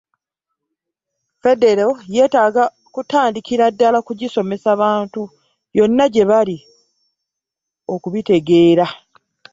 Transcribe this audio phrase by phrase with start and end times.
[1.37, 2.63] Ffedero yeetaaga
[2.93, 3.65] kutandikira
[3.99, 5.21] ku kugisomesa bantu
[5.77, 6.57] yonna gye bali
[7.93, 8.85] okubitegeera